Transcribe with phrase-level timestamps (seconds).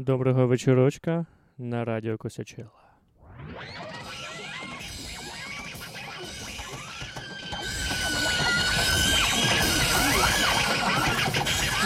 [0.00, 1.26] Доброго вечорочка
[1.58, 2.70] на радіо Косячела.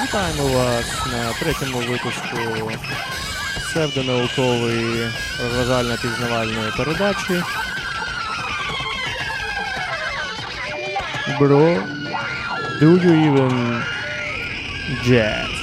[0.02, 2.36] Вітаємо вас на третьому випуску
[3.58, 5.10] псевдонаукової
[5.40, 7.42] розважально-пізнавальної передачі.
[11.40, 11.82] Bro,
[12.80, 13.82] do you even
[15.04, 15.53] jazz?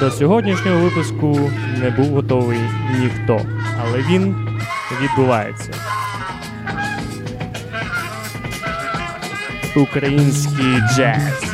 [0.00, 1.50] До сьогоднішнього випуску
[1.80, 2.60] не був готовий
[3.00, 3.40] ніхто,
[3.80, 4.48] але він
[5.02, 5.72] відбувається.
[9.76, 11.49] Український джаз.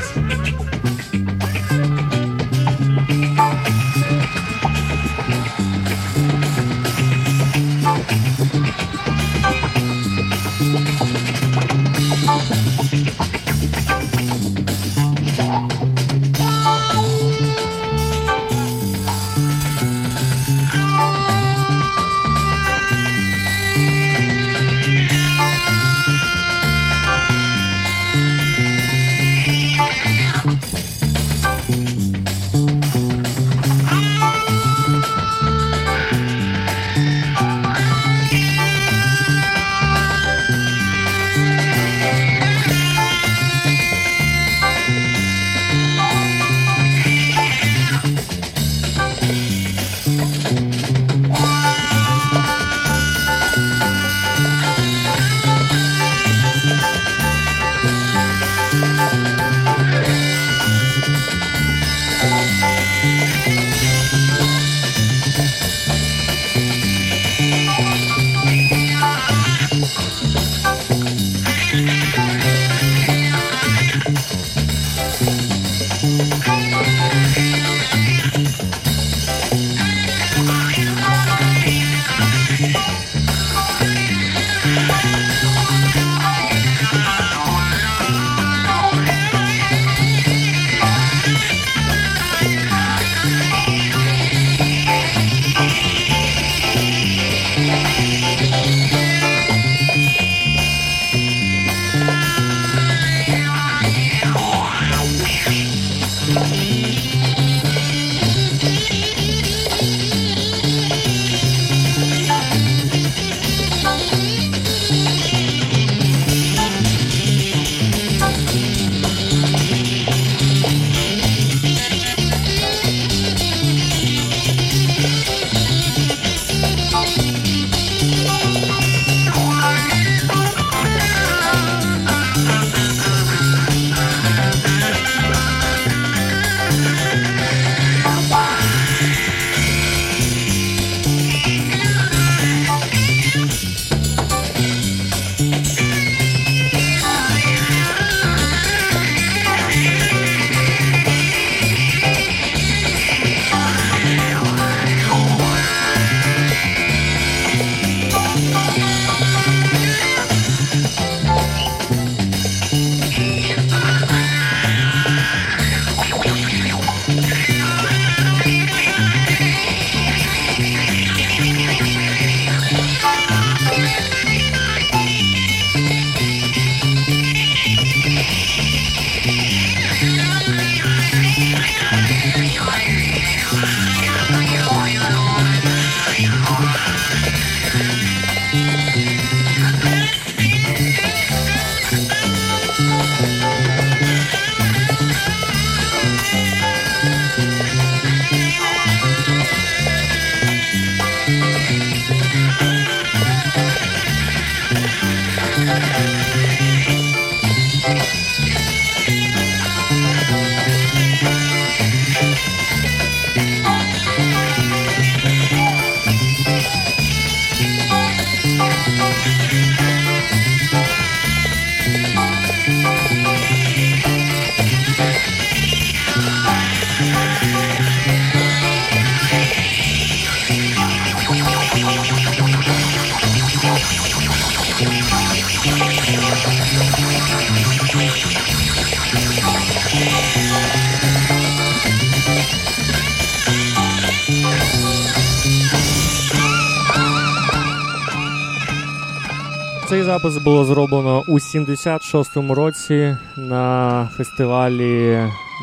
[250.46, 255.18] Було зроблено у 76-му році на фестивалі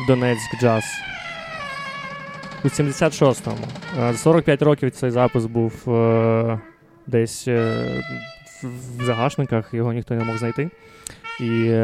[0.08, 0.84] Донецьк Джаз
[2.64, 3.66] у 76-му.
[4.16, 5.72] 45 років цей запис був
[7.06, 7.48] десь
[8.62, 10.70] в загашниках, його ніхто не мог знайти.
[11.40, 11.74] І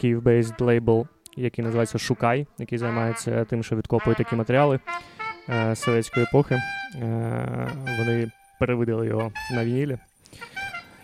[0.00, 4.80] Київ-based лейбл, який називається Шукай, який займається тим, що відкопує такі матеріали
[5.74, 6.58] совєтської епохи.
[7.98, 8.30] Вони
[8.60, 9.98] перевидали його на вінілі.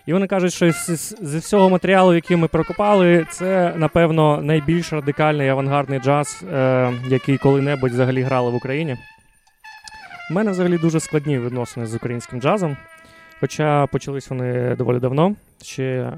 [0.08, 6.00] І вони кажуть, що з всього матеріалу, який ми прокопали, це, напевно, найбільш радикальний авангардний
[6.00, 8.96] джаз, е, який коли-небудь взагалі грали в Україні.
[10.30, 12.76] У мене взагалі дуже складні відносини з українським джазом.
[13.40, 16.12] Хоча почались вони доволі давно, ще е,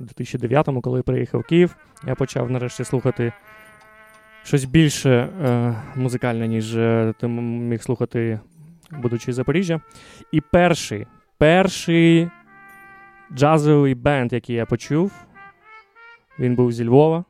[0.00, 1.76] у 2009-му, коли я приїхав в Київ,
[2.06, 3.32] я почав нарешті слухати
[4.44, 8.40] щось більше е, музикальне, ніж е, ти міг слухати,
[8.90, 9.80] будучи в Запоріжжя.
[10.32, 11.06] І перший,
[11.38, 12.30] перший
[13.34, 15.12] джазовий бенд, який я почув,
[16.38, 17.24] він був зі Львова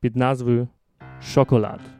[0.00, 0.68] під назвою
[1.22, 1.95] Шоколад.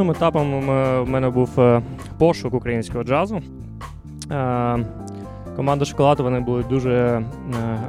[0.00, 0.60] Наступним етапом
[1.04, 1.80] в мене був
[2.18, 3.42] пошук українського джазу.
[5.56, 7.22] Команда Шоколад вони були дуже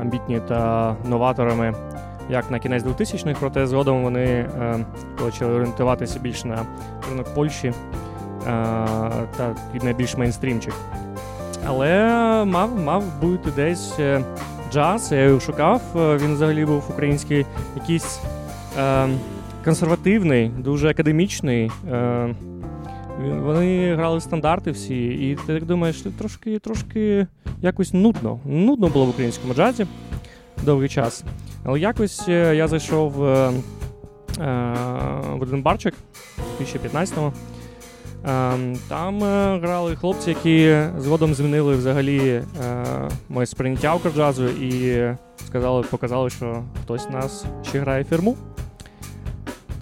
[0.02, 1.74] амбітні та новаторами
[2.30, 4.86] як на кінець 2000-х, проте згодом вони е,
[5.20, 6.66] почали орієнтуватися більш на
[7.10, 7.74] ринок Польщі е,
[9.38, 10.74] та найбільш мейнстрімчик.
[11.68, 12.06] Але
[12.46, 14.22] мав мав бути десь е,
[14.72, 15.82] джаз, я його шукав.
[15.96, 18.20] Е, він взагалі був український, якийсь
[18.80, 19.08] е,
[19.66, 21.72] консервативний, дуже академічний.
[21.92, 22.36] Е,
[23.20, 27.28] вони грали стандарти всі, і ти так думаєш, трошки трошки
[27.62, 28.40] якось нудно.
[28.46, 29.86] Нудно було в українському джазі
[30.64, 31.24] довгий час.
[31.64, 33.54] Але якось е, я зайшов е, е,
[35.32, 35.94] в один барчик
[36.62, 37.34] 2015-го.
[38.88, 39.20] Там
[39.62, 42.44] грали хлопці, які згодом змінили взагалі
[43.30, 45.04] моє сприйняття укрджазу і
[45.48, 48.38] сказали, показали, що хтось нас ще грає фірму.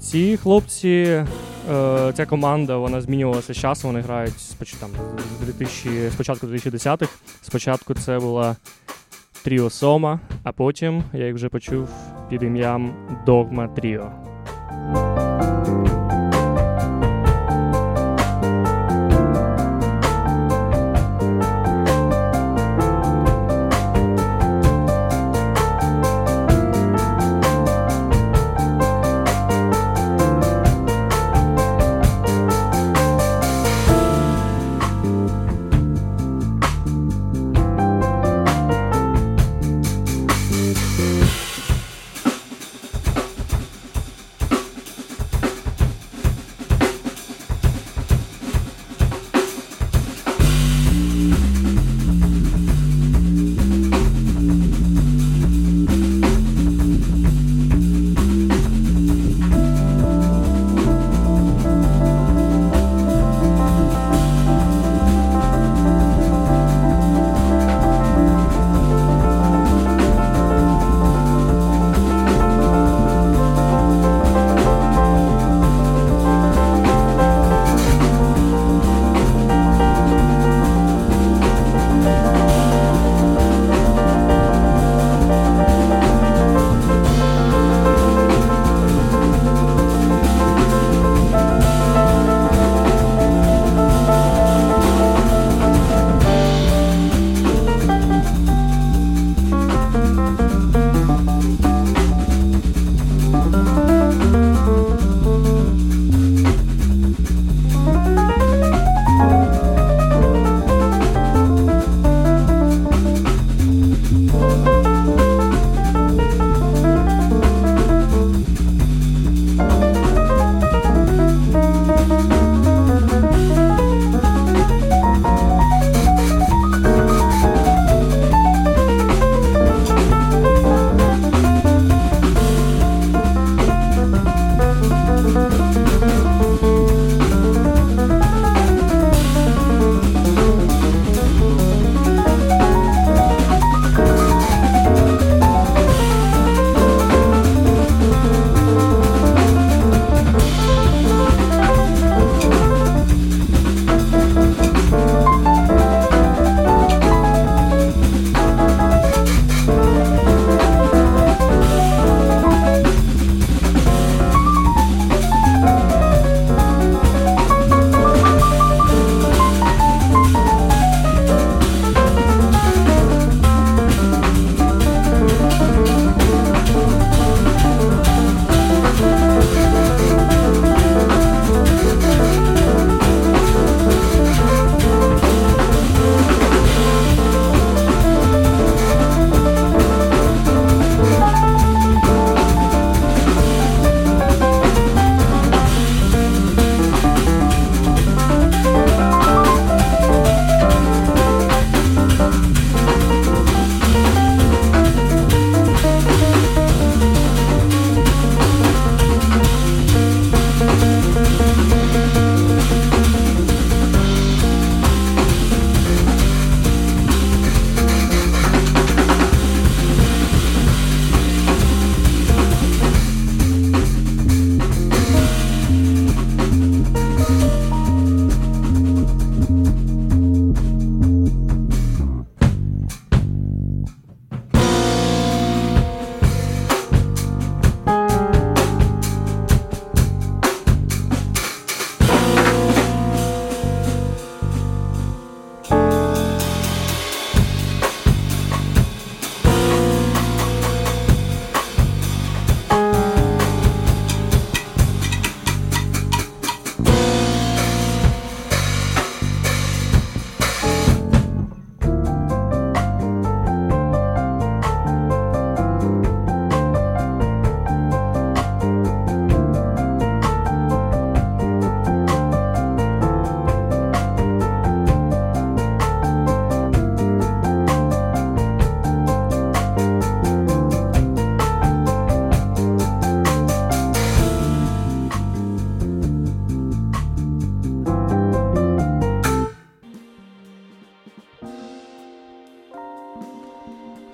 [0.10, 1.26] Ці хлопці,
[2.14, 4.34] ця команда вона змінювалася з часом, вони грають
[4.80, 4.90] там,
[5.42, 7.14] 2000, спочатку 2010-х.
[7.42, 8.56] Спочатку це була
[9.44, 11.90] Тріо Сома, а потім я їх вже почув
[12.30, 12.94] під ім'ям
[13.26, 14.12] Догма Тріо.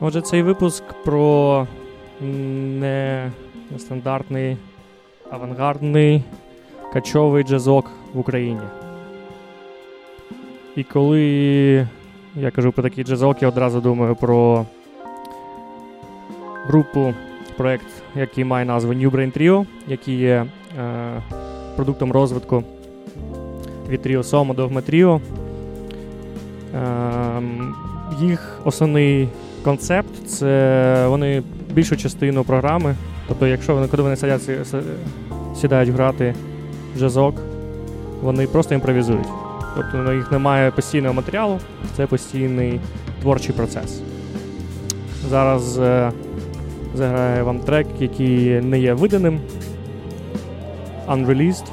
[0.07, 1.67] Отже, цей випуск про
[3.71, 4.57] нестандартний,
[5.31, 6.23] авангардний
[6.93, 8.61] качовий джазок в Україні.
[10.75, 11.21] І коли
[12.35, 14.65] я кажу про такий джазок, я одразу думаю про
[16.67, 17.13] групу,
[17.57, 20.45] проєкт, який має назву New Brain Trio, який є
[20.79, 21.21] е,
[21.75, 22.63] продуктом розвитку
[23.89, 25.21] від Trio Somo до.
[26.75, 27.41] Е,
[28.19, 29.29] їх основний
[29.65, 32.95] концепт це вони більшу частину програми.
[33.28, 34.49] Тобто, якщо вони, коли вони сидять,
[35.56, 36.36] сідають грати
[36.97, 37.36] джазок,
[38.21, 39.28] вони просто імпровізують.
[39.75, 41.60] Тобто у них немає постійного матеріалу,
[41.97, 42.80] це постійний
[43.21, 44.01] творчий процес.
[45.30, 46.12] Зараз е,
[46.95, 49.39] заграю вам трек, який не є виданим.
[51.08, 51.65] Unreleased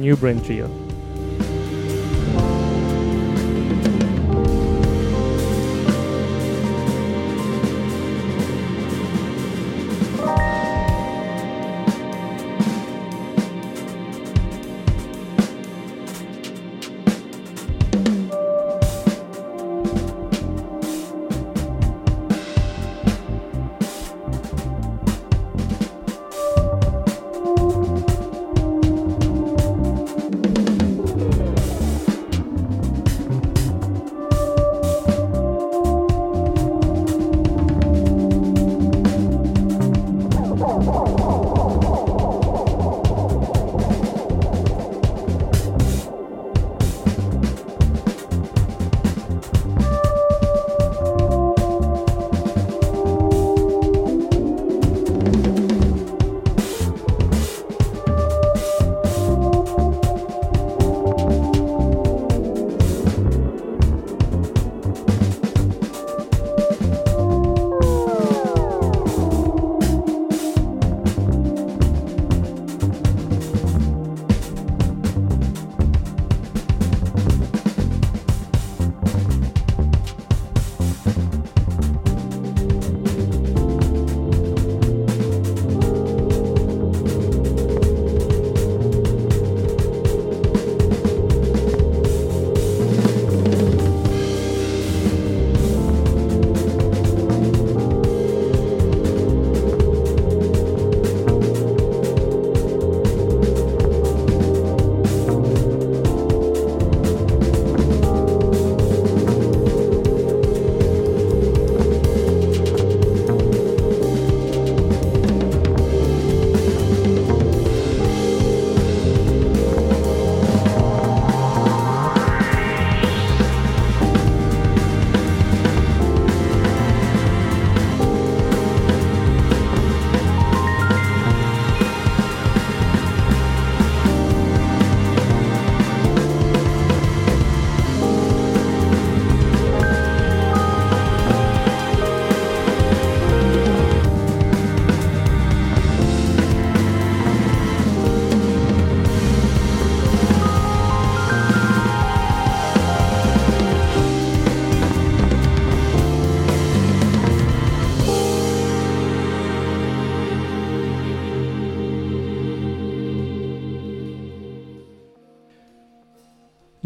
[0.00, 0.87] New Brain Trio.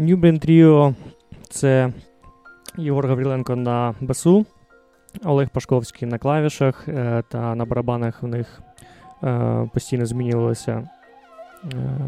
[0.03, 0.93] Нюбрін Тріо
[1.49, 1.93] це
[2.77, 4.45] Єгор Гавріленко на басу,
[5.23, 8.61] Олег Пашковський на клавішах е, та на барабанах в них
[9.23, 10.87] е, постійно змінювалися е,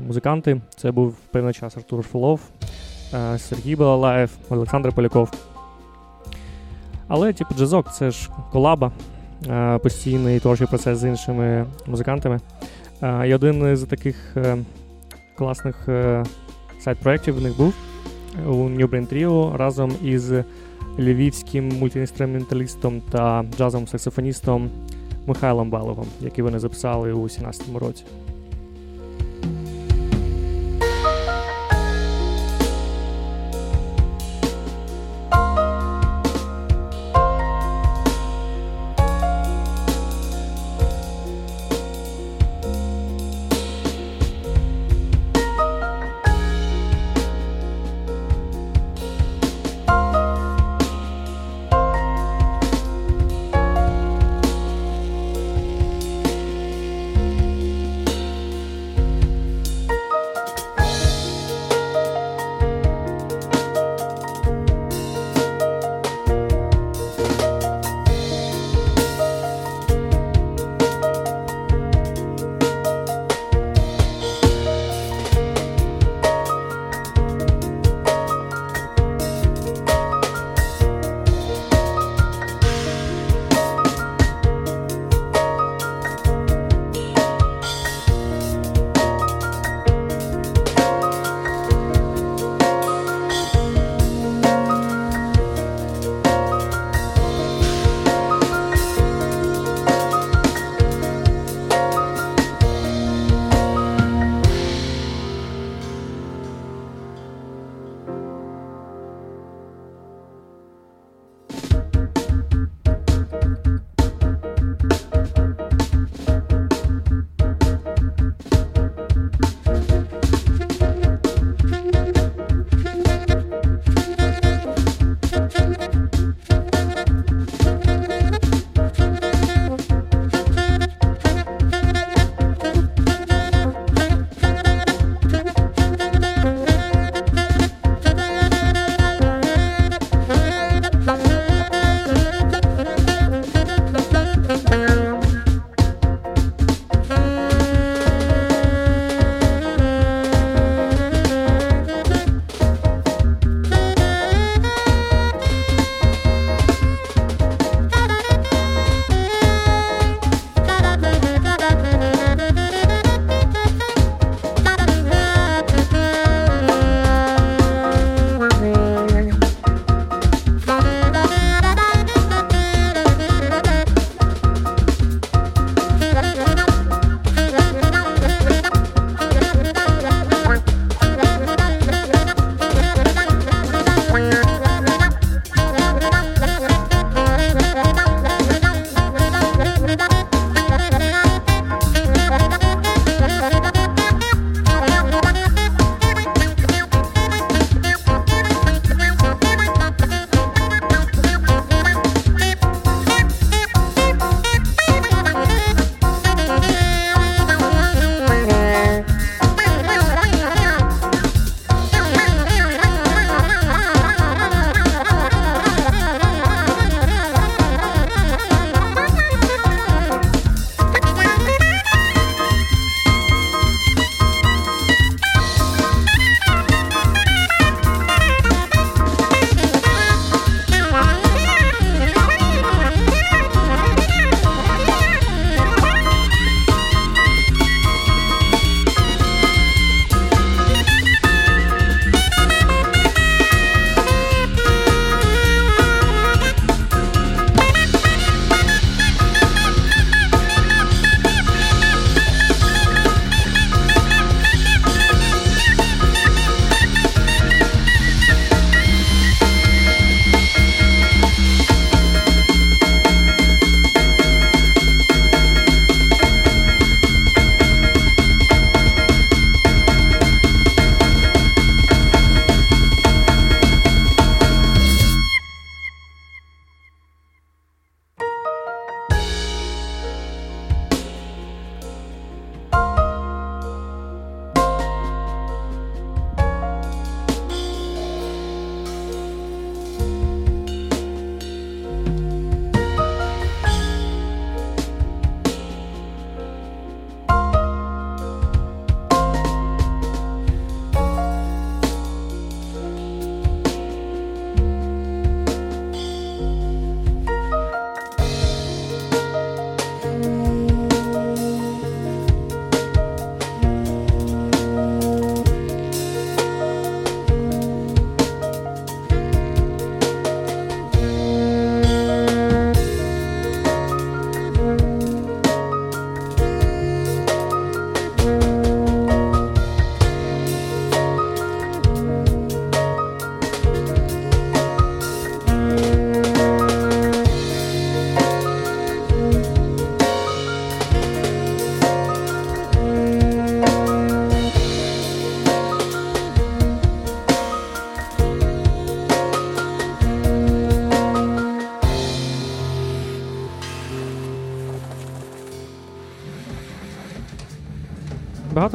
[0.08, 0.62] музиканти.
[0.76, 2.42] Це був певний час Артур Фолов,
[3.38, 5.32] Сергій Балалаєв, Олександр Поляков.
[7.08, 8.92] Але, типу, джазок це ж колаба,
[9.84, 12.40] постійний творчий процес з іншими музикантами.
[13.26, 14.38] І один з таких
[15.38, 15.88] класних
[16.86, 17.74] сайт-проєктів в них був
[18.48, 20.32] у New Brain Trio разом із
[21.00, 24.70] львівським мультиінструменталістом та джазовим саксофоністом
[25.28, 28.04] Михайлом Баловим, який вони записали у 2017 році.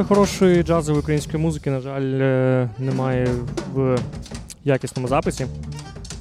[0.01, 3.29] Багато хорошої джазової української музики, на жаль, е, немає
[3.75, 3.99] в
[4.65, 5.47] якісному записі.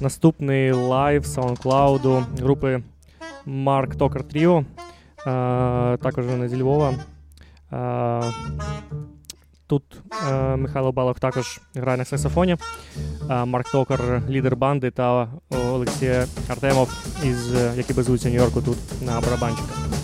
[0.00, 2.82] Наступний лайв SoundCloud групи
[3.46, 4.60] Mark Toker Trio.
[4.60, 6.94] Е, також вони зі Львова.
[7.72, 8.32] Е,
[9.66, 9.82] тут
[10.56, 12.56] Михайло Балох також грає на саксофоні.
[13.44, 15.28] Марк Токер, лідер банди, та
[15.70, 16.14] Олексій
[16.48, 19.99] Артемов, із, який базується Нью-Йорку тут на барабанчиках.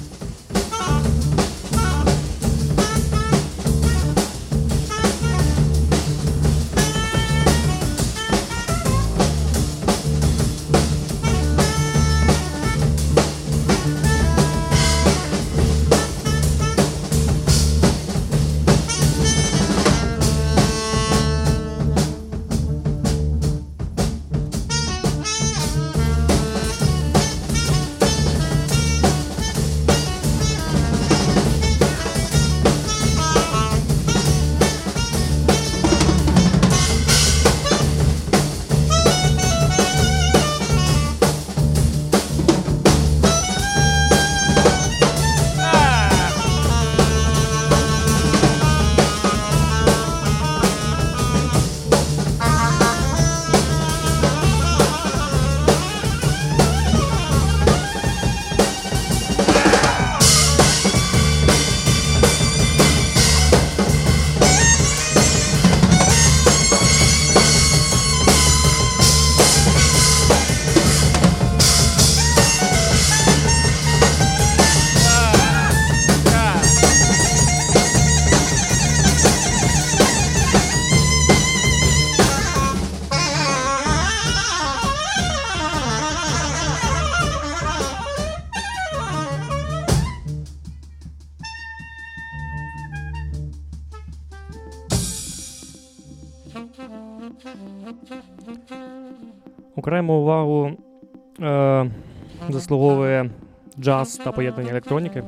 [103.80, 105.22] Джаз та поєднання електроніки.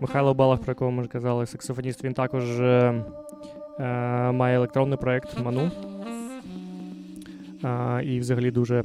[0.00, 2.94] Михайло Балах, про якого ми вже казали, саксофоніст, він також е,
[3.78, 3.84] е,
[4.32, 5.70] має електронний проєкт Ману.
[7.64, 8.84] Е, і взагалі дуже е,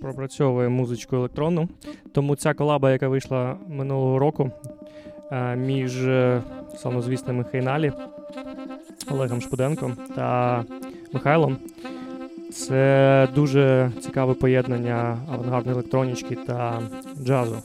[0.00, 1.68] пропрацьовує музичку електронну.
[2.12, 4.50] Тому ця колаба, яка вийшла минулого року
[5.32, 6.42] е, між е,
[6.76, 7.92] славнозвісними Хейналі
[9.10, 10.64] Олегом Шпуденком та
[11.12, 11.56] Михайлом.
[12.54, 16.82] Це дуже цікаве поєднання авангардної електронічки та
[17.22, 17.56] джазу.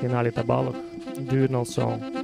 [0.00, 0.76] Хіналі та балок.
[1.32, 2.23] Do song?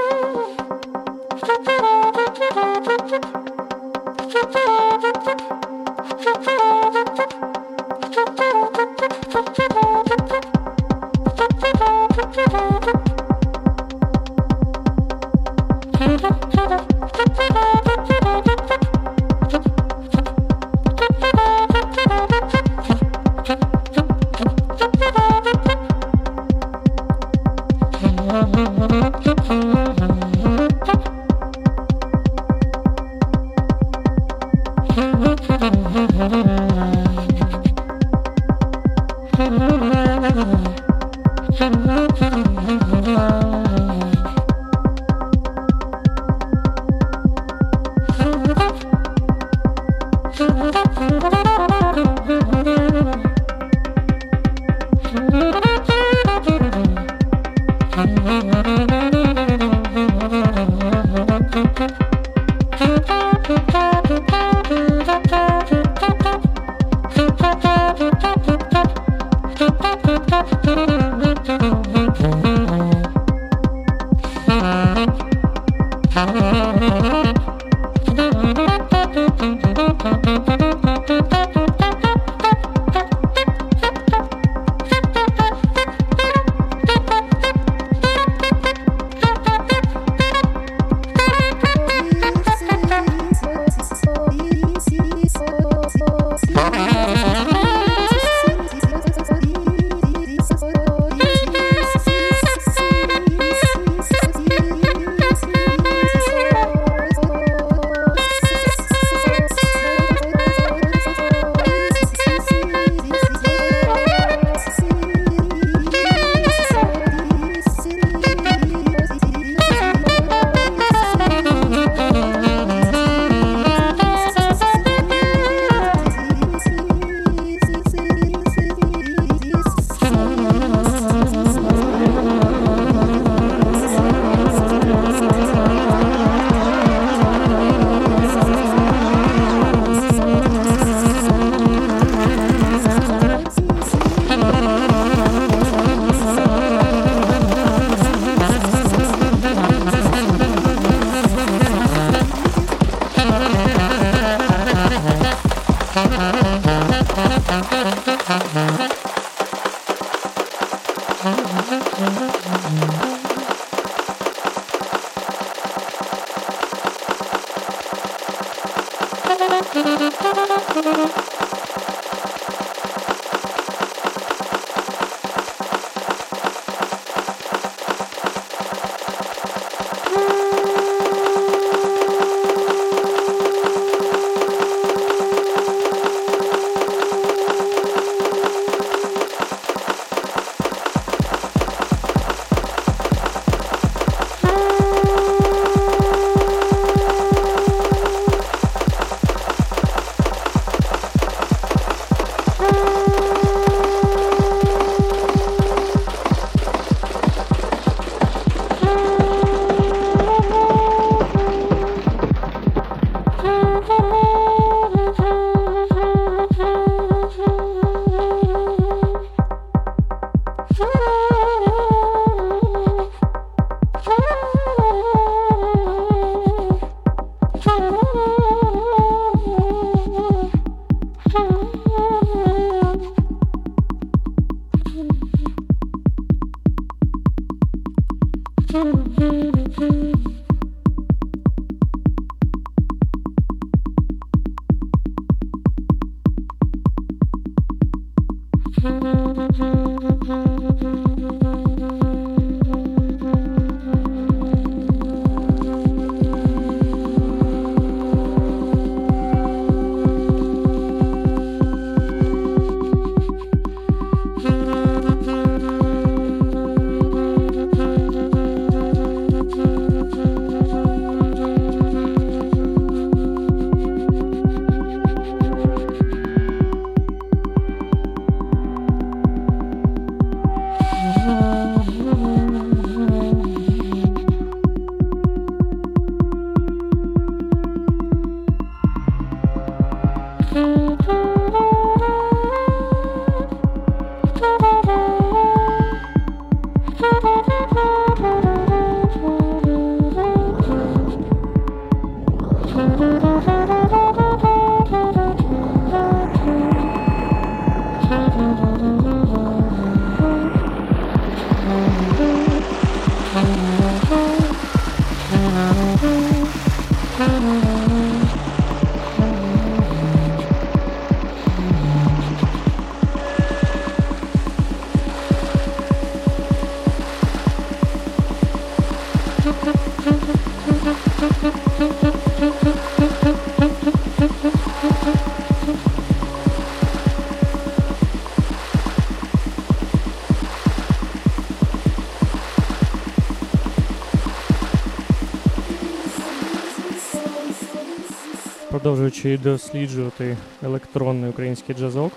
[348.91, 352.13] Продовжуючи досліджувати електронний український джазок,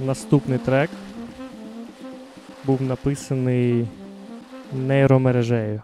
[0.00, 0.90] наступний трек
[2.64, 3.88] був написаний
[4.72, 5.82] нейромережею.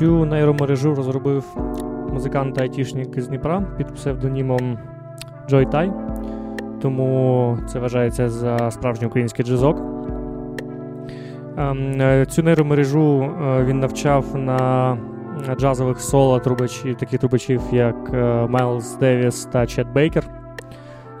[0.00, 1.44] Цю нейромережу розробив
[2.12, 4.78] музикант та айтішник з Дніпра під псевдонімом
[5.50, 5.92] Joy Tai.
[6.82, 9.78] Тому це вважається за справжній український джазок.
[11.56, 14.98] Ем, е, цю нейромережу е, він навчав на
[15.58, 18.12] джазових соло трубачів, таких трубачів, як
[18.50, 20.24] Майлз Девіс та Чет Бейкер.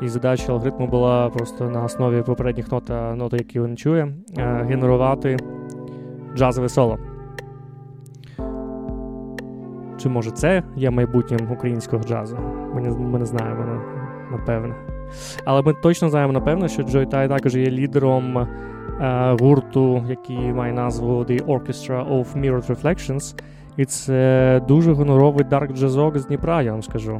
[0.02, 4.12] І задача алгоритму була просто на основі попередніх нот, нот які він чує,
[4.68, 5.36] генерувати
[6.36, 6.98] джазове соло.
[10.02, 12.38] Чи може це є майбутнім українського джазу?
[12.74, 13.82] Ми не, ми не знаємо,
[14.30, 14.74] напевне.
[15.44, 18.46] Але ми точно знаємо, напевно, що Джой Тай також є лідером е,
[19.40, 23.40] гурту, який має назву The Orchestra of Mirrored Reflections.
[23.76, 27.18] І це дуже гоноровий дарк джазок з Дніпра, я вам скажу.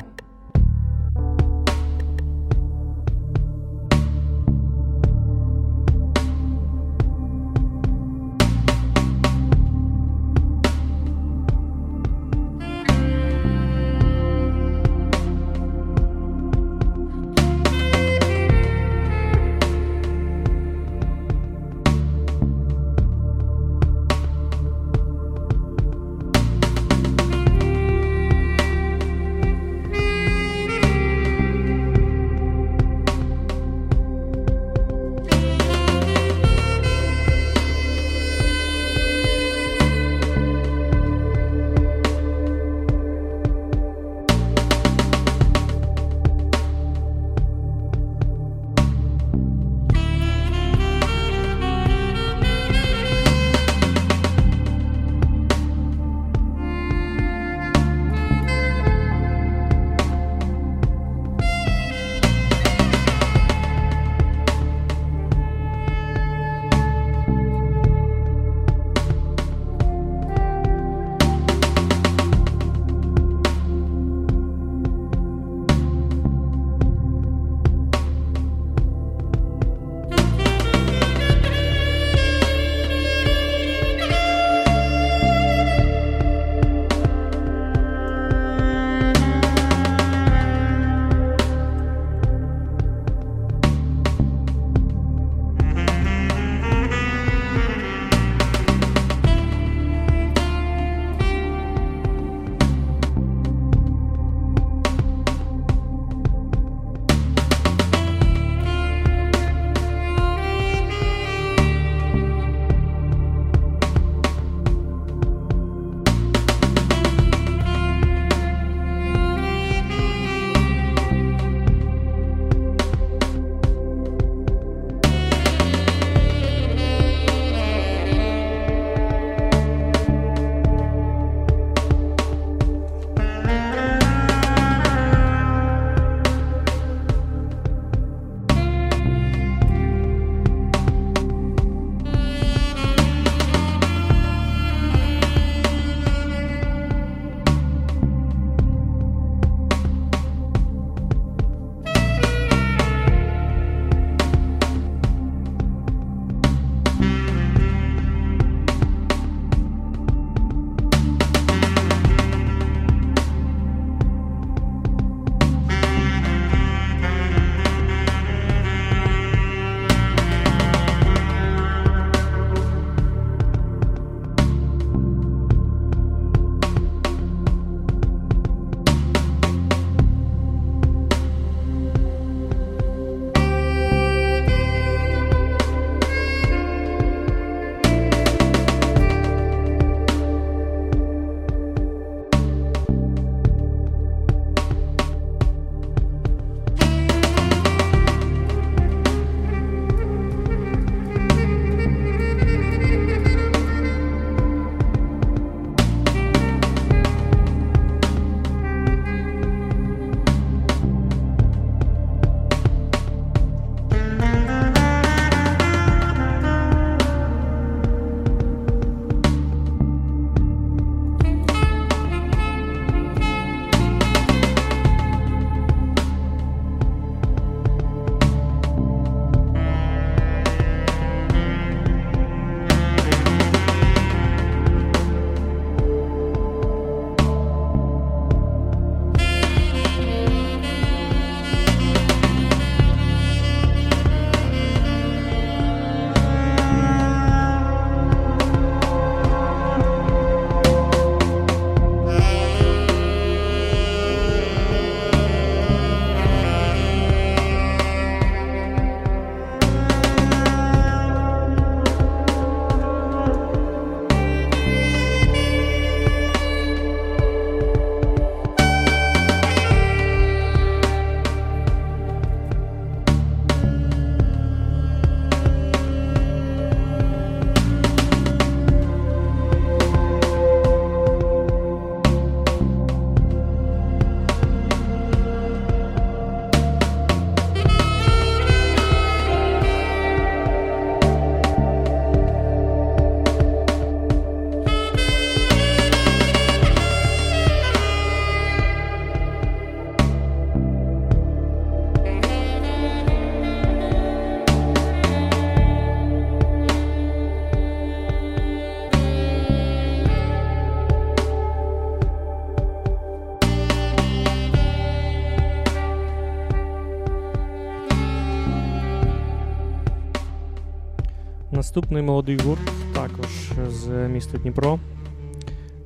[321.71, 324.79] Наступний молодий гурт також з міста Дніпро.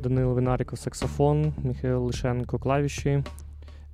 [0.03, 3.23] Данило Винаріко саксофон, Михайло Лишенко клавіші,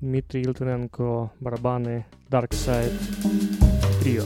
[0.01, 2.93] Дмитрій Литвиненко барабани, Dark Side
[4.03, 4.25] Trio.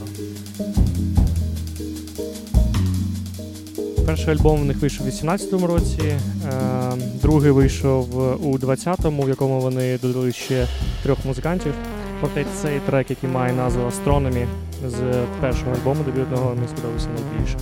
[4.05, 6.19] Перший альбом в них вийшов у 2018 році, е,
[7.21, 10.67] другий вийшов у 20-му, в якому вони додали ще
[11.03, 11.73] трьох музикантів.
[12.19, 14.45] Проте цей трек, який має назву Astronomy
[14.87, 17.57] з першого альбому дебютного, мені сподобався найбільше.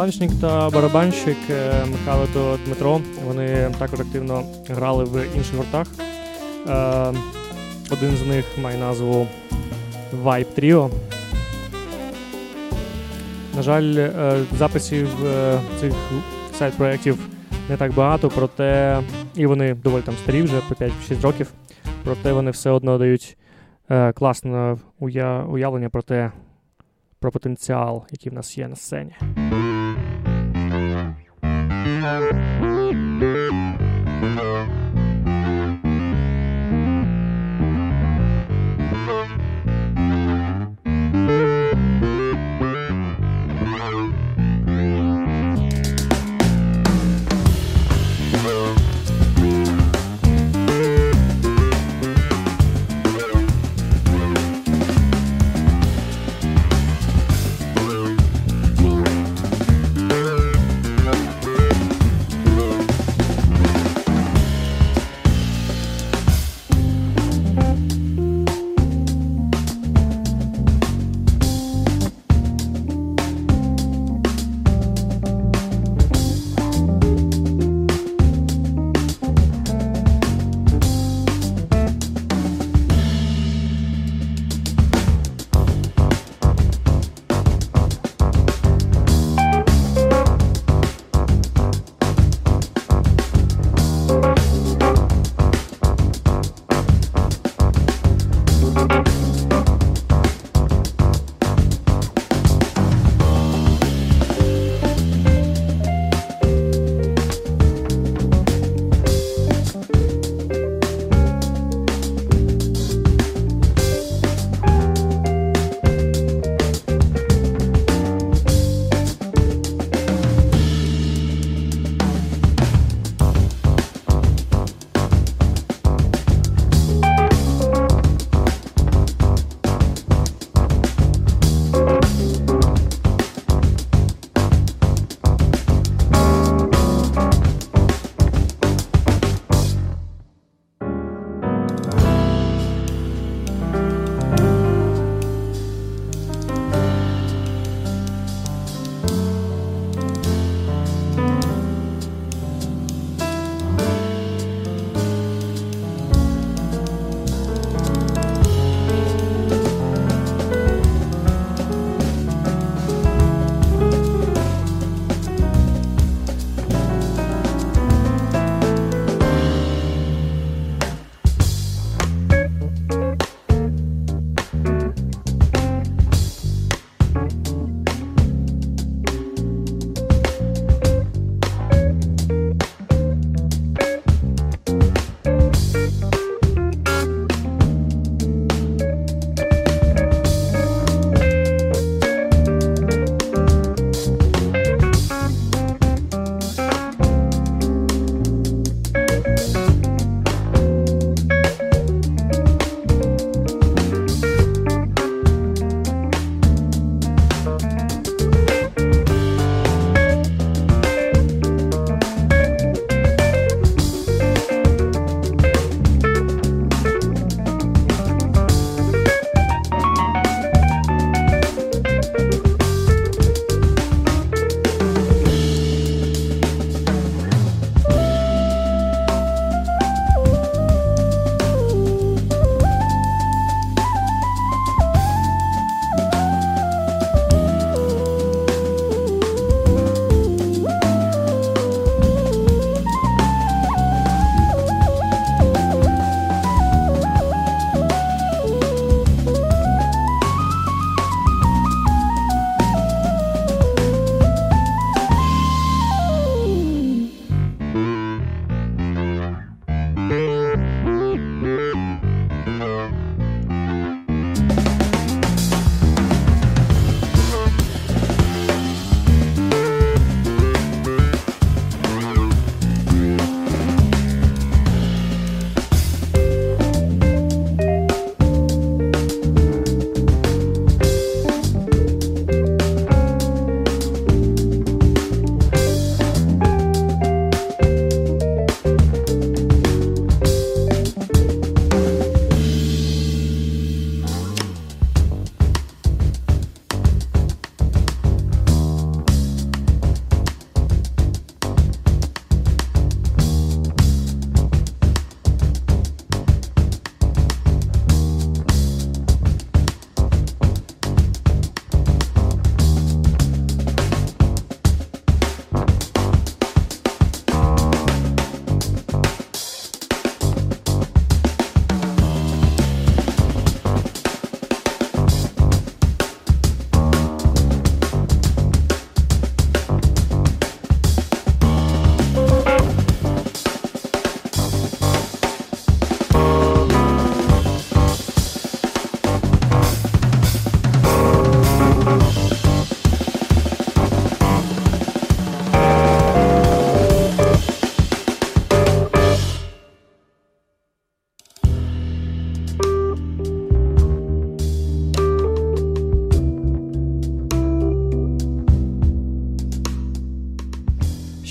[0.00, 3.00] Клавішник та барабанщик е, Михайло та Дмитро.
[3.24, 5.86] Вони також активно грали в інших гуртах.
[6.68, 7.14] Е,
[7.92, 9.26] один з них має назву
[10.24, 10.90] Vibe Trio.
[13.56, 15.08] На жаль, е, записів
[15.80, 15.92] цих
[16.58, 17.18] сайт-проєктів
[17.68, 19.00] не так багато, проте
[19.34, 21.52] і вони доволі там старі вже по 5-6 років.
[22.04, 23.36] Проте вони все одно дають
[24.14, 24.76] класне
[25.48, 26.32] уявлення про те,
[27.18, 29.12] про потенціал, який в нас є на сцені.
[32.10, 32.49] time.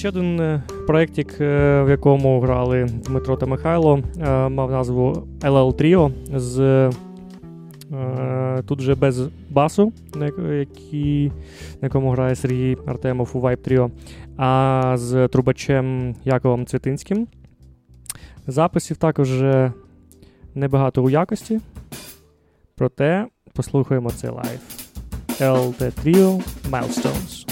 [0.09, 5.73] Ще один е, проєктик, е, в якому грали Дмитро та Михайло, е, мав назву LL
[5.73, 6.89] Trio з
[8.67, 11.27] тут вже без басу, на як- який,
[11.81, 13.91] на якому грає Сергій Артемов у Vibe Trio,
[14.37, 17.27] а з трубачем Яковом Цвітинським.
[18.47, 19.43] Записів також
[20.55, 21.59] небагато у якості,
[22.75, 24.59] проте послухаємо це лайв.
[25.39, 26.41] LT Trio
[26.71, 27.48] Milestones.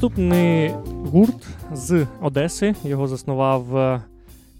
[0.00, 0.74] Наступний
[1.12, 2.74] гурт з Одеси.
[2.84, 3.64] Його заснував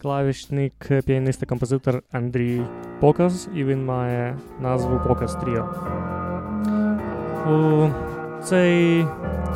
[0.03, 0.73] клавішник,
[1.05, 2.63] піаніст та композитор Андрій
[2.99, 5.69] Показ, і він має назву Показ Тріо.
[8.45, 9.07] Цей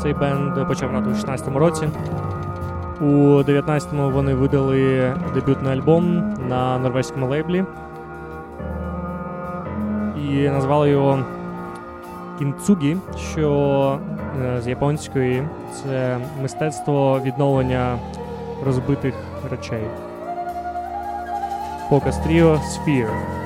[0.02, 1.88] цей бенд почав грати у 16-му році.
[3.00, 3.04] У
[3.42, 7.64] 19-му вони видали дебютний альбом на норвезькому лейблі
[10.28, 11.24] і назвали його
[12.38, 14.13] Кінцугі, що е,
[14.62, 17.98] з японської це мистецтво відновлення
[18.64, 19.14] розбитих
[19.50, 19.84] речей.
[21.90, 23.43] Показ Тріо Sphere.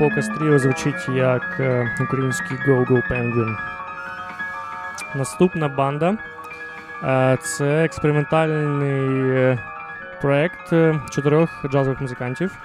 [0.00, 3.56] Показ Тріо звучить як е, український Go-Go Penguin.
[5.14, 6.16] Наступна банда
[7.04, 9.58] е, це експериментальний е,
[10.20, 10.72] проєкт
[11.10, 12.58] чотирьох джазових музикантів.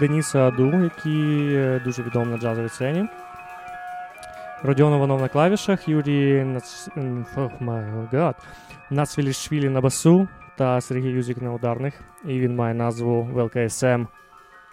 [0.00, 3.08] Деніса Аду, який дуже відомий на джазовій сцені.
[4.62, 6.88] Родіон Іванов на клавішах, Юрій Нац...
[7.36, 8.34] oh.
[8.90, 11.94] Нацвілішвілі на басу та Сергій Юзік на ударних.
[12.24, 14.04] І він має назву ВЛКСМ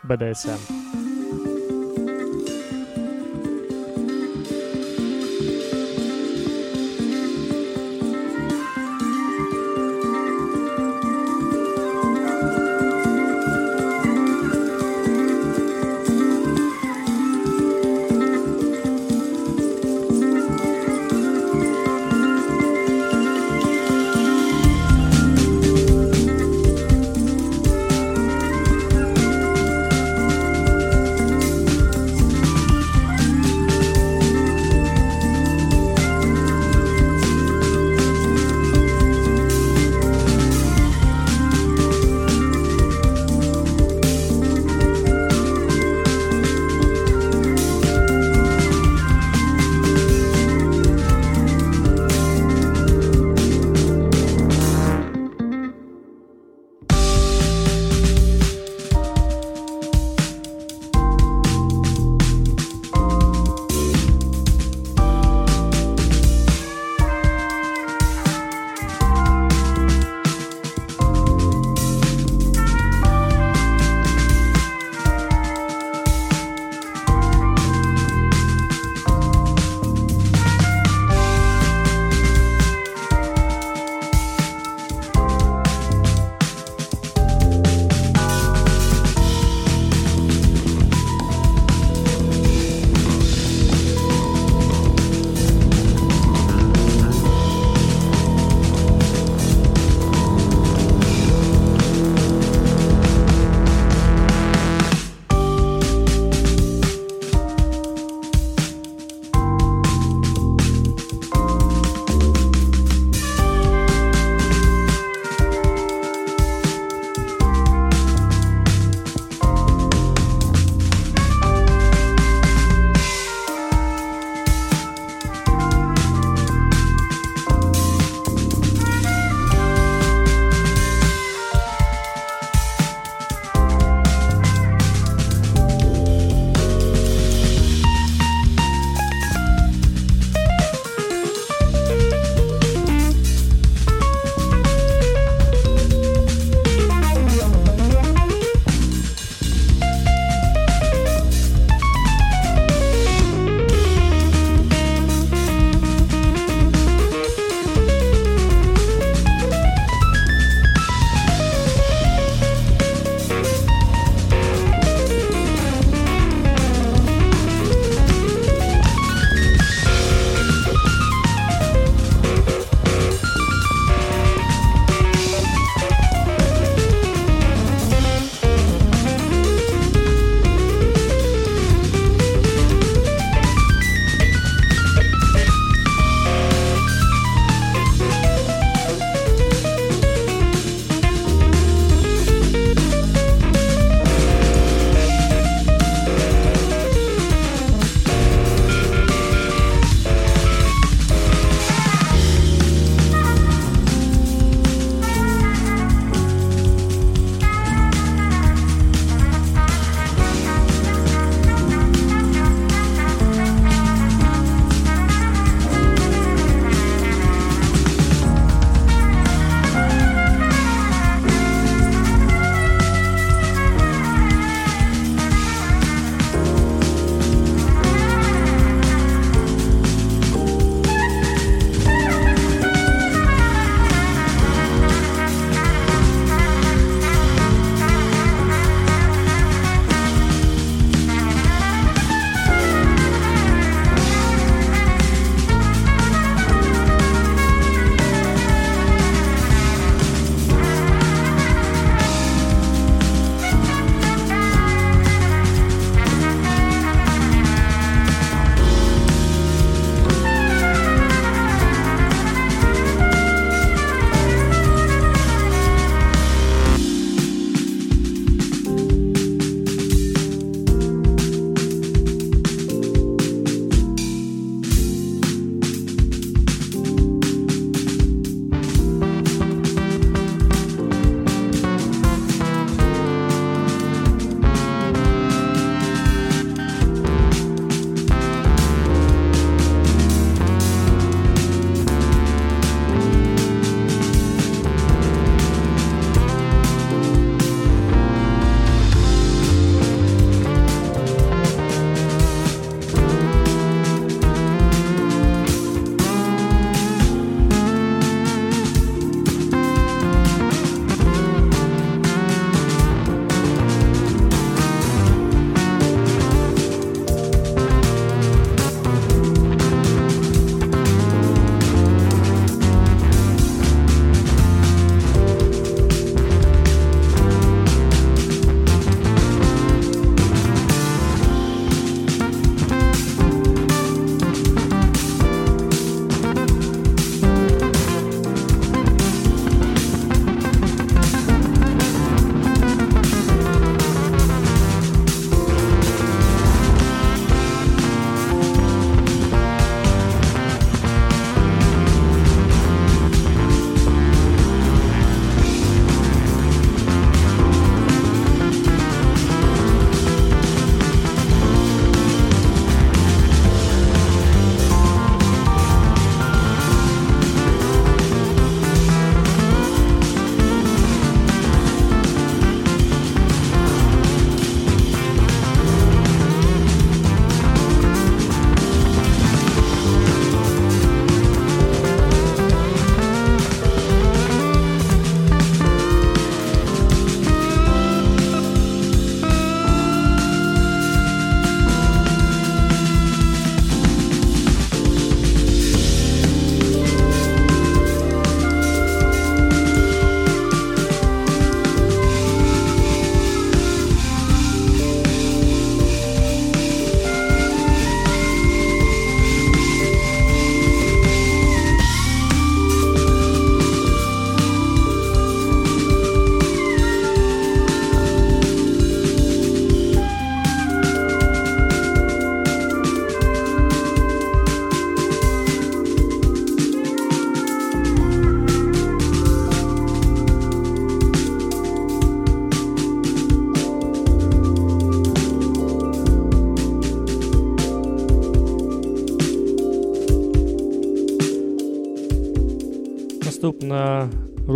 [0.04, 0.74] БДСМ.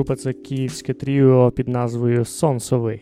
[0.08, 3.02] Група це київське тріо під назвою Сонсовий.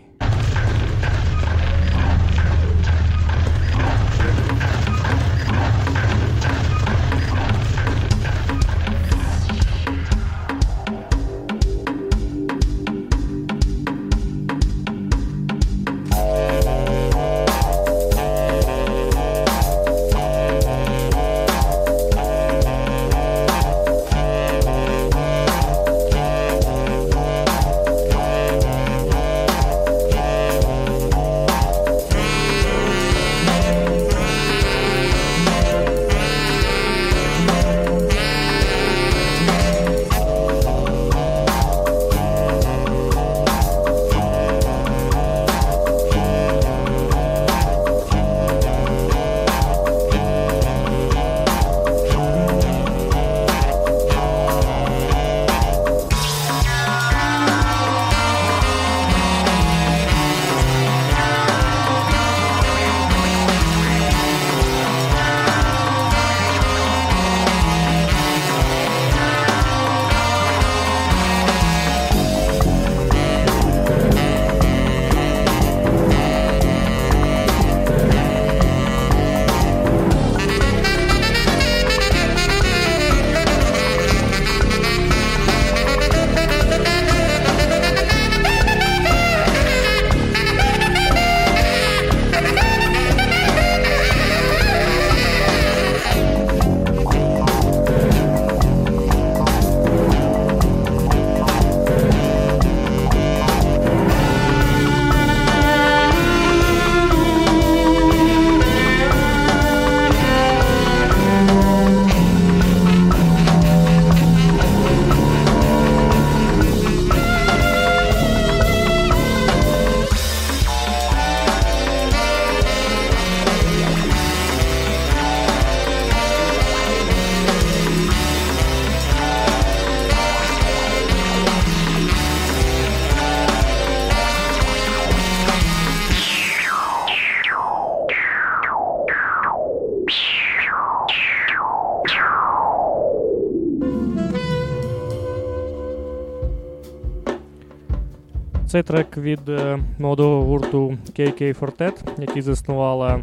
[148.76, 153.20] Цей трек від е, молодого гурту KK Fortet, який заснувала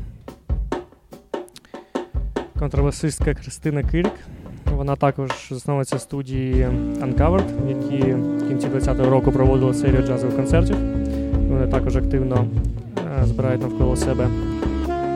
[2.58, 4.12] контрабасистка Кристина Кирк.
[4.76, 6.68] Вона також засновниця студії
[7.00, 10.76] Uncovered, які в кінці 20-го року проводили серію джазових концертів.
[11.48, 12.46] Вони також активно
[13.20, 14.28] е, збирають навколо себе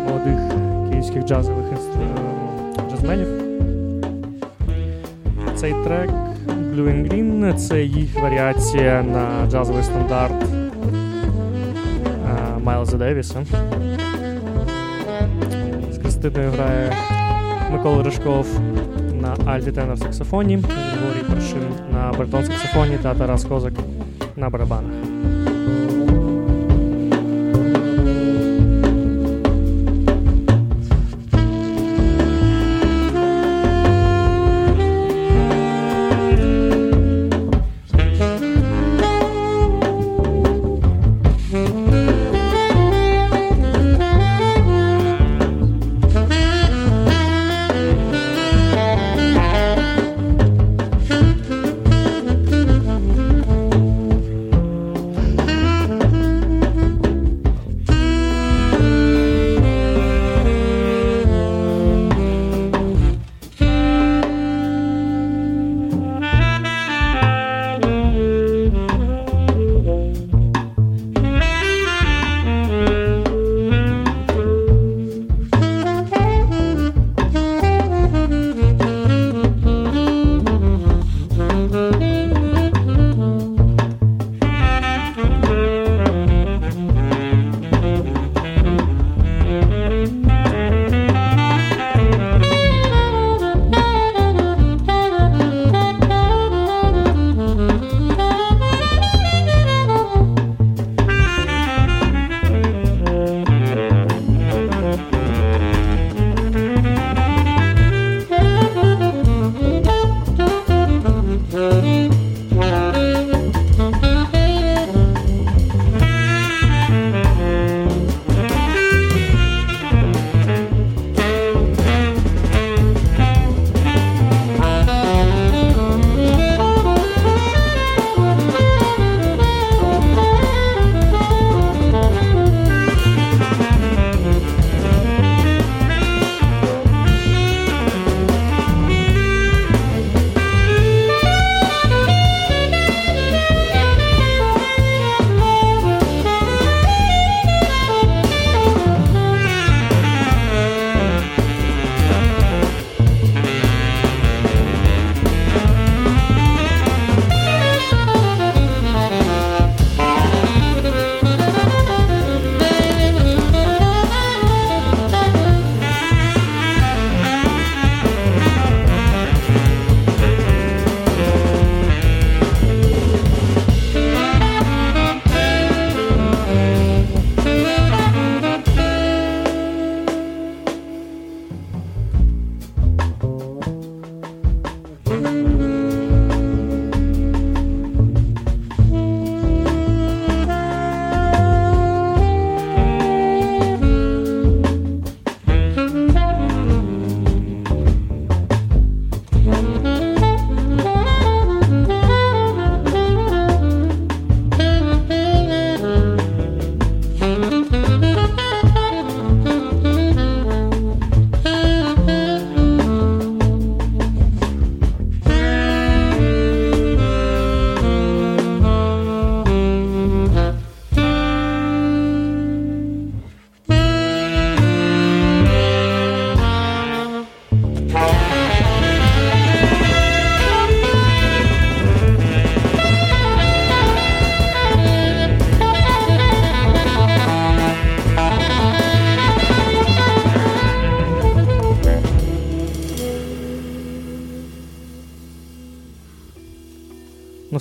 [0.07, 0.39] молодих
[0.91, 3.29] київських джазових інстру- джазменів.
[5.57, 6.11] Цей трек
[6.47, 10.69] Blue and Green це їх варіація на джазовий стандарт е,
[12.63, 13.45] Майлза Девіса.
[15.93, 16.93] З Кристиною грає
[17.73, 18.47] Микола Рижков
[19.13, 23.73] на альтітенор саксофоні, Григорій Паршин на баритон саксофоні та Тарас Козак
[24.37, 24.96] на барабанах.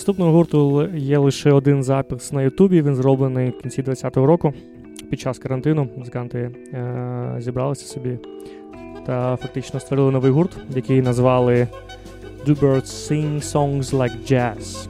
[0.06, 2.82] Наступного гурту є лише один запис на Ютубі.
[2.82, 4.54] Він зроблений в кінці 2020 року.
[5.10, 8.18] Під час карантину музиканти е- зібралися собі
[9.06, 11.68] та фактично створили новий гурт, який назвали
[12.48, 14.90] Do Birds Sing Songs Like Jazz.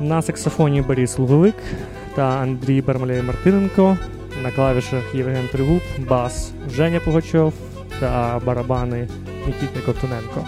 [0.00, 1.56] На саксофоні Борис Луговик
[2.14, 3.98] та Андрій Бармалей Мартиненко.
[4.42, 7.52] На клавішах Євген Тригуб, бас Женя Пугачов
[8.00, 9.08] та барабани
[9.46, 10.46] Нікіта Ковтуненко.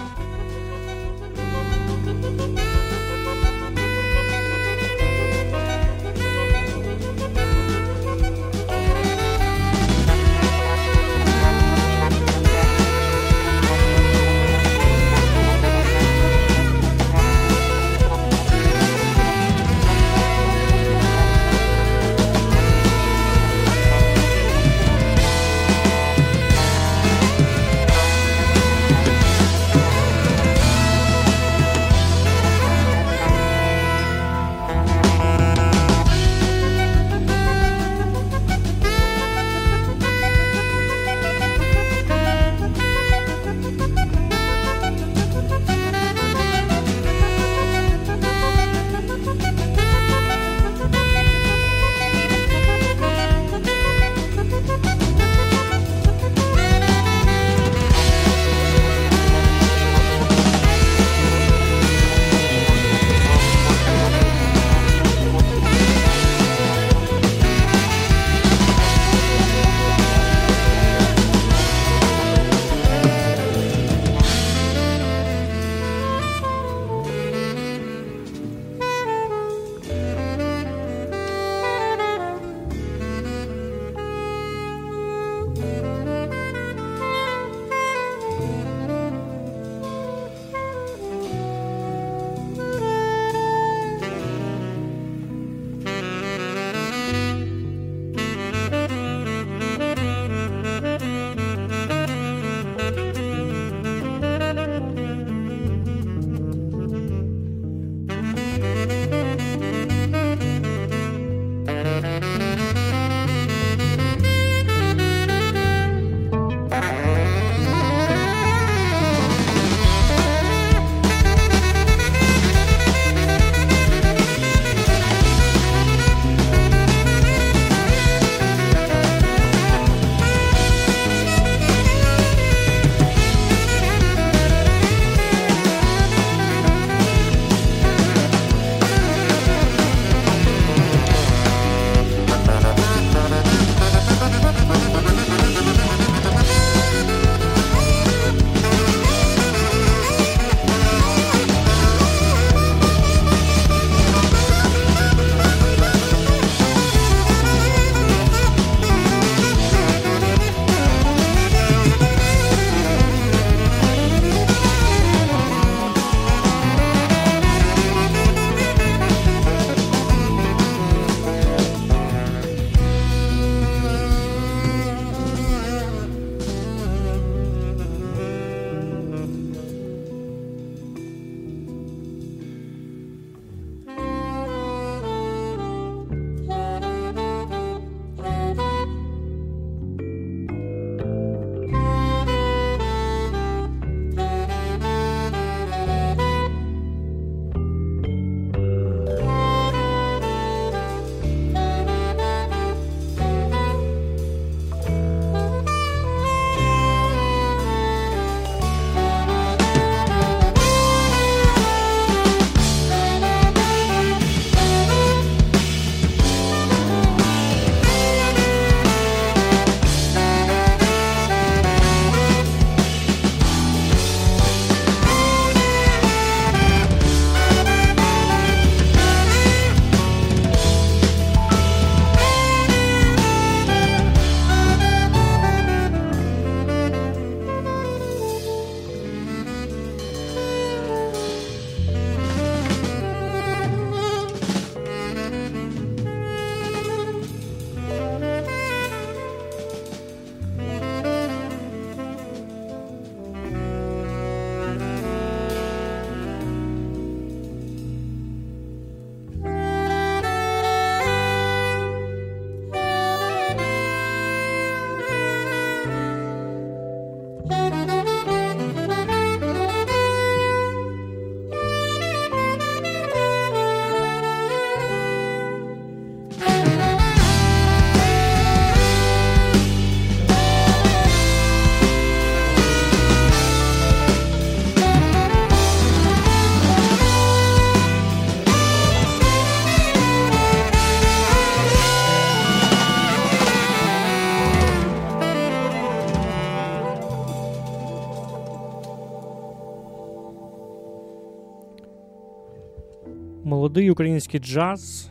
[303.73, 305.11] Молодий український джаз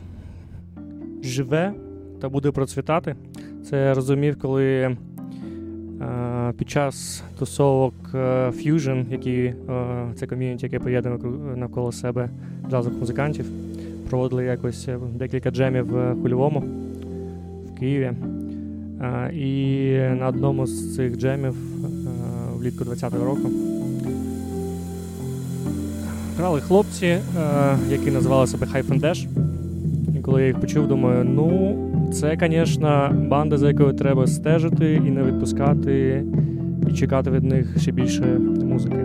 [1.22, 1.74] живе
[2.20, 3.16] та буде процвітати.
[3.64, 4.96] Це я розумів, коли е,
[6.58, 8.18] під час тусовок е,
[8.48, 9.54] Fusion, які е,
[10.14, 11.18] це ком'юніті, яке поєднує
[11.56, 12.30] навколо себе
[12.70, 13.46] джазових музикантів,
[14.10, 16.64] проводили якось декілька джемів в Хульовому
[17.66, 18.12] в Києві.
[19.32, 21.54] І на одному з цих джемів
[22.58, 23.71] влітку 20-го року
[26.38, 27.20] грали хлопці, е,
[27.90, 29.26] які називали себе Hyphen Dash.
[30.18, 31.76] І коли я їх почув, думаю, ну,
[32.12, 36.24] це, звісно, банда, за якою треба стежити і не відпускати,
[36.90, 38.24] і чекати від них ще більше
[38.64, 39.04] музики.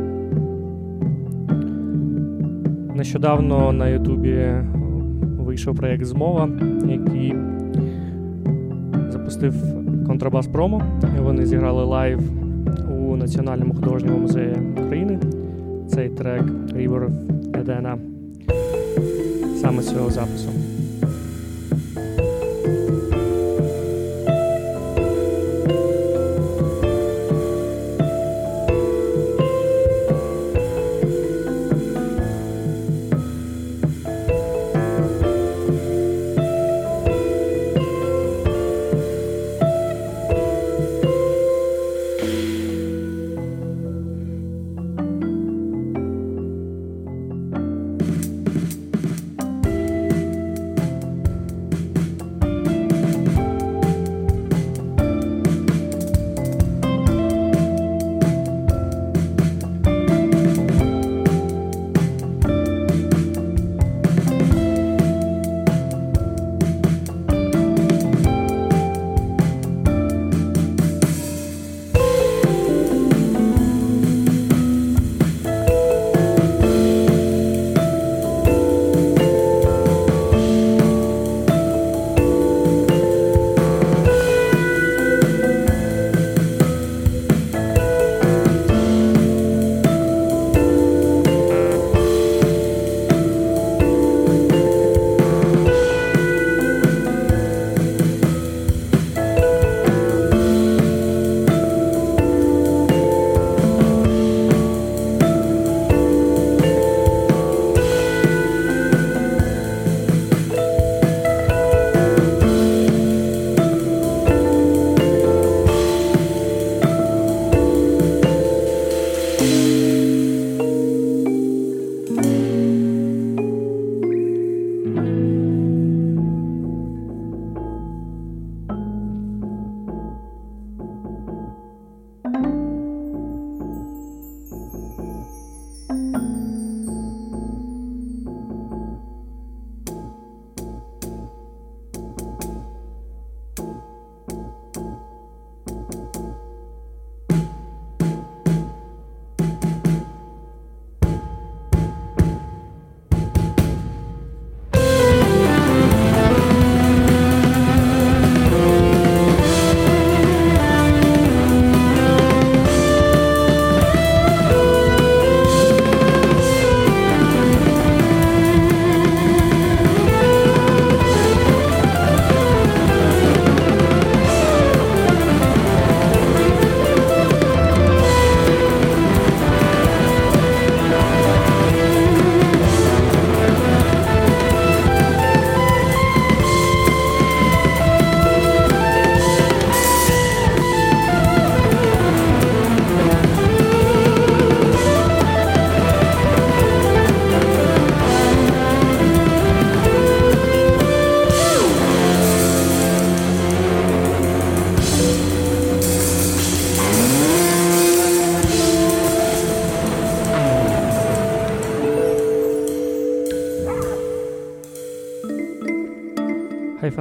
[2.95, 4.47] Нещодавно на Ютубі
[5.39, 6.49] вийшов проєкт Змова,
[6.89, 7.35] який
[9.09, 9.53] запустив
[10.07, 10.81] контрабас промо.
[11.19, 12.19] Вони зіграли лайв
[12.99, 14.55] у Національному художньому музеї
[14.85, 15.16] України.
[15.96, 16.42] Цей трек
[16.76, 17.10] River
[17.52, 17.96] Edena
[19.60, 20.48] саме з цього запису.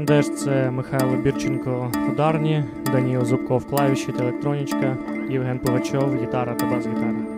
[0.06, 4.96] Хайфандеш це Михайло Бірченко ударні, Даніл Зубков клавіші та електронічка,
[5.30, 7.35] Євген Пугачов, гітара та бас-гітара.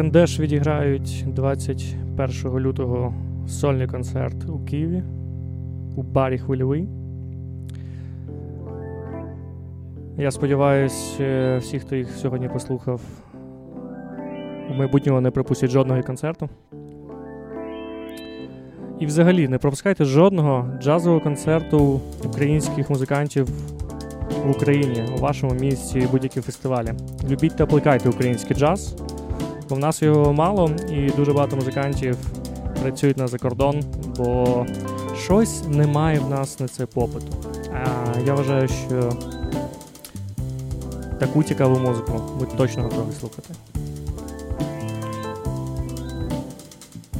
[0.00, 3.14] Хайфендеш відіграють 21 лютого
[3.48, 5.02] сольний концерт у Києві
[5.96, 6.88] у барі Хвильовий.
[10.18, 13.00] Я сподіваюся, всі, хто їх сьогодні послухав,
[14.70, 16.48] у майбутнього не пропустять жодного концерту.
[19.00, 23.48] І взагалі не пропускайте жодного джазового концерту українських музикантів
[24.44, 26.92] в Україні, у вашому місці будь-які фестивалі.
[27.30, 28.96] Любіть та плекайте український джаз,
[29.70, 32.16] бо в нас його мало, і дуже багато музикантів
[32.82, 33.82] працюють на закордон,
[34.16, 34.66] бо
[35.18, 37.32] щось немає в нас на це попиту.
[37.72, 39.12] А я вважаю, що
[41.18, 43.54] таку цікаву музику ви точно готові слухати.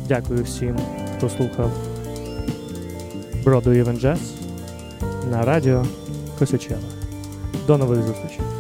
[0.09, 0.77] Дякую всім,
[1.17, 1.71] хто слухав
[3.45, 4.19] Broadway Even Jazz
[5.31, 5.87] на радіо
[6.39, 6.81] Косячела.
[7.67, 8.60] До нових зустрічей!